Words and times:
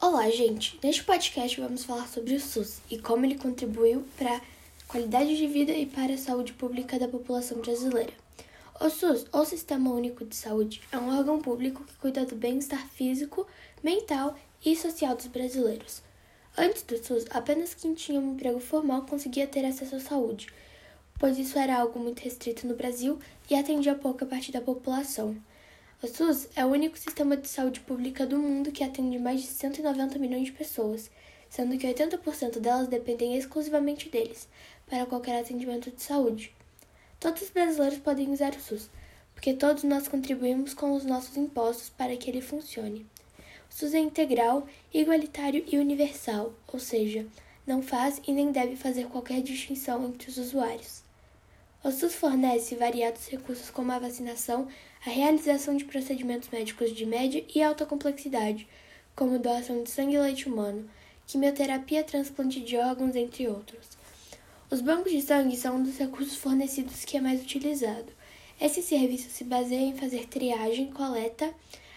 Olá, 0.00 0.30
gente! 0.30 0.78
Neste 0.80 1.02
podcast 1.02 1.60
vamos 1.60 1.82
falar 1.82 2.06
sobre 2.06 2.32
o 2.34 2.40
SUS 2.40 2.80
e 2.88 2.98
como 2.98 3.26
ele 3.26 3.34
contribuiu 3.34 4.06
para 4.16 4.36
a 4.36 4.40
qualidade 4.86 5.36
de 5.36 5.48
vida 5.48 5.72
e 5.72 5.86
para 5.86 6.14
a 6.14 6.16
saúde 6.16 6.52
pública 6.52 7.00
da 7.00 7.08
população 7.08 7.58
brasileira. 7.58 8.12
O 8.80 8.88
SUS, 8.88 9.26
ou 9.32 9.44
Sistema 9.44 9.90
Único 9.90 10.24
de 10.24 10.36
Saúde, 10.36 10.80
é 10.92 10.98
um 10.98 11.18
órgão 11.18 11.40
público 11.42 11.82
que 11.82 11.96
cuida 11.96 12.24
do 12.24 12.36
bem-estar 12.36 12.86
físico, 12.90 13.44
mental 13.82 14.36
e 14.64 14.76
social 14.76 15.16
dos 15.16 15.26
brasileiros. 15.26 16.00
Antes 16.56 16.82
do 16.82 16.96
SUS, 17.04 17.24
apenas 17.30 17.74
quem 17.74 17.92
tinha 17.92 18.20
um 18.20 18.34
emprego 18.34 18.60
formal 18.60 19.02
conseguia 19.02 19.48
ter 19.48 19.64
acesso 19.64 19.96
à 19.96 20.00
saúde, 20.00 20.46
pois 21.18 21.36
isso 21.36 21.58
era 21.58 21.76
algo 21.76 21.98
muito 21.98 22.20
restrito 22.20 22.68
no 22.68 22.76
Brasil 22.76 23.18
e 23.50 23.56
atendia 23.56 23.96
pouca 23.96 24.24
parte 24.24 24.52
da 24.52 24.60
população. 24.60 25.36
O 26.00 26.06
SUS 26.06 26.46
é 26.54 26.64
o 26.64 26.68
único 26.68 26.96
sistema 26.96 27.36
de 27.36 27.48
saúde 27.48 27.80
pública 27.80 28.24
do 28.24 28.38
mundo 28.38 28.70
que 28.70 28.84
atende 28.84 29.18
mais 29.18 29.40
de 29.40 29.48
190 29.48 30.16
milhões 30.20 30.44
de 30.44 30.52
pessoas, 30.52 31.10
sendo 31.50 31.76
que 31.76 31.88
80% 31.88 32.60
delas 32.60 32.86
dependem 32.86 33.36
exclusivamente 33.36 34.08
deles 34.08 34.46
para 34.86 35.04
qualquer 35.06 35.40
atendimento 35.40 35.90
de 35.90 36.00
saúde. 36.00 36.54
Todos 37.18 37.42
os 37.42 37.50
brasileiros 37.50 37.98
podem 37.98 38.30
usar 38.30 38.54
o 38.54 38.60
SUS, 38.60 38.88
porque 39.34 39.52
todos 39.52 39.82
nós 39.82 40.06
contribuímos 40.06 40.72
com 40.72 40.92
os 40.92 41.04
nossos 41.04 41.36
impostos 41.36 41.88
para 41.88 42.16
que 42.16 42.30
ele 42.30 42.40
funcione. 42.40 43.04
O 43.68 43.74
SUS 43.74 43.92
é 43.92 43.98
integral, 43.98 44.68
igualitário 44.94 45.64
e 45.66 45.78
universal, 45.78 46.54
ou 46.72 46.78
seja, 46.78 47.26
não 47.66 47.82
faz 47.82 48.22
e 48.24 48.30
nem 48.30 48.52
deve 48.52 48.76
fazer 48.76 49.08
qualquer 49.08 49.42
distinção 49.42 50.06
entre 50.06 50.30
os 50.30 50.38
usuários. 50.38 51.07
O 51.88 51.90
SUS 51.90 52.16
fornece 52.16 52.74
variados 52.74 53.28
recursos 53.28 53.70
como 53.70 53.90
a 53.90 53.98
vacinação, 53.98 54.68
a 55.06 55.08
realização 55.08 55.74
de 55.74 55.86
procedimentos 55.86 56.50
médicos 56.50 56.94
de 56.94 57.06
média 57.06 57.42
e 57.54 57.62
alta 57.62 57.86
complexidade, 57.86 58.68
como 59.16 59.38
doação 59.38 59.82
de 59.82 59.90
sangue 59.90 60.16
e 60.16 60.18
leite 60.18 60.46
humano, 60.46 60.86
quimioterapia, 61.26 62.04
transplante 62.04 62.60
de 62.60 62.76
órgãos, 62.76 63.16
entre 63.16 63.48
outros. 63.48 63.96
Os 64.70 64.82
bancos 64.82 65.12
de 65.12 65.22
sangue 65.22 65.56
são 65.56 65.76
um 65.76 65.82
dos 65.82 65.96
recursos 65.96 66.36
fornecidos 66.36 67.06
que 67.06 67.16
é 67.16 67.22
mais 67.22 67.40
utilizado. 67.40 68.12
Esse 68.60 68.82
serviço 68.82 69.30
se 69.30 69.42
baseia 69.42 69.86
em 69.86 69.96
fazer 69.96 70.26
triagem, 70.26 70.92
coleta, 70.92 71.54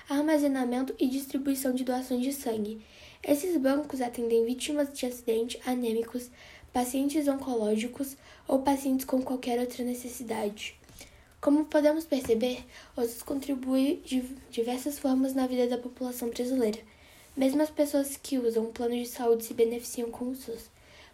armazenamento 0.07 0.95
e 0.99 1.05
distribuição 1.05 1.73
de 1.73 1.83
doações 1.83 2.21
de 2.21 2.31
sangue. 2.31 2.81
Esses 3.21 3.57
bancos 3.57 3.99
atendem 3.99 4.45
vítimas 4.45 4.93
de 4.93 5.05
acidente 5.05 5.59
anêmicos, 5.65 6.31
pacientes 6.73 7.27
oncológicos 7.27 8.15
ou 8.47 8.59
pacientes 8.59 9.05
com 9.05 9.21
qualquer 9.21 9.59
outra 9.59 9.83
necessidade. 9.83 10.75
Como 11.41 11.65
podemos 11.65 12.05
perceber, 12.05 12.63
o 12.95 13.01
SUS 13.01 13.23
contribui 13.23 14.01
de 14.05 14.21
diversas 14.51 14.99
formas 14.99 15.33
na 15.33 15.47
vida 15.47 15.67
da 15.67 15.77
população 15.77 16.29
brasileira. 16.29 16.79
Mesmo 17.35 17.61
as 17.61 17.69
pessoas 17.69 18.15
que 18.15 18.37
usam 18.37 18.65
o 18.65 18.71
plano 18.71 18.95
de 18.95 19.07
saúde 19.07 19.45
se 19.45 19.53
beneficiam 19.53 20.11
com 20.11 20.29
o 20.29 20.35
SUS, 20.35 20.69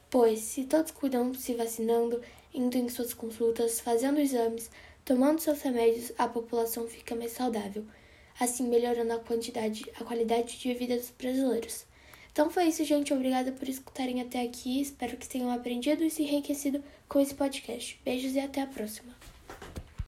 pois 0.10 0.40
se 0.40 0.66
todos 0.66 0.92
cuidam 0.92 1.34
se 1.34 1.54
vacinando, 1.54 2.22
indo 2.54 2.78
em 2.78 2.90
suas 2.90 3.14
consultas, 3.14 3.80
fazendo 3.80 4.20
exames, 4.20 4.70
tomando 5.06 5.40
seus 5.40 5.62
remédios, 5.62 6.12
a 6.18 6.28
população 6.28 6.88
fica 6.88 7.16
mais 7.16 7.32
saudável, 7.32 7.86
assim 8.40 8.68
melhorando 8.68 9.14
a 9.14 9.20
quantidade, 9.20 9.86
a 10.00 10.04
qualidade 10.04 10.60
de 10.60 10.74
vida 10.74 10.98
dos 10.98 11.12
brasileiros. 11.18 11.86
Então 12.32 12.50
foi 12.50 12.66
isso, 12.66 12.84
gente. 12.84 13.14
Obrigada 13.14 13.52
por 13.52 13.68
escutarem 13.68 14.22
até 14.22 14.42
aqui. 14.42 14.82
Espero 14.82 15.18
que 15.18 15.28
tenham 15.28 15.52
aprendido 15.52 16.04
e 16.04 16.10
se 16.10 16.24
enriquecido 16.24 16.84
com 17.08 17.20
esse 17.20 17.34
podcast. 17.34 18.00
Beijos 18.04 18.36
e 18.36 18.40
até 18.40 18.62
a 18.62 18.68
próxima. 18.68 19.16